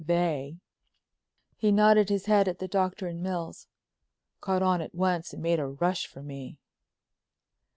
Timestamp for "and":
3.05-3.21, 5.31-5.43